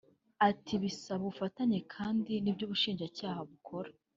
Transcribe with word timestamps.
Ati 0.49 0.73
“Bisaba 0.83 1.19
ubufatanye 1.23 1.79
kandi 1.93 2.33
nibyo 2.43 2.63
ubushinjacyaha 2.65 3.39
bukora 3.51 3.89